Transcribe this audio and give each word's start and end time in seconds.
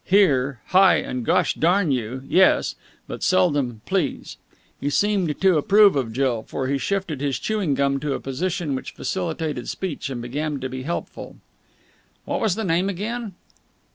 "Here!" 0.03 0.61
"Hi!" 0.69 0.95
and 0.95 1.23
"Gosh 1.23 1.53
darn 1.53 1.91
you!" 1.91 2.23
yes; 2.27 2.73
but 3.07 3.21
seldom 3.21 3.81
"please." 3.85 4.37
He 4.79 4.89
seemed 4.89 5.39
to 5.39 5.57
approve 5.59 5.95
of 5.95 6.11
Jill, 6.11 6.41
for 6.41 6.65
he 6.67 6.79
shifted 6.79 7.21
his 7.21 7.37
chewing 7.37 7.75
gum 7.75 7.99
to 7.99 8.15
a 8.15 8.19
position 8.19 8.73
which 8.73 8.93
facilitated 8.93 9.69
speech, 9.69 10.09
and 10.09 10.19
began 10.19 10.59
to 10.61 10.69
be 10.69 10.81
helpful. 10.81 11.35
"What 12.25 12.41
was 12.41 12.55
the 12.55 12.63
name 12.63 12.89
again?" 12.89 13.35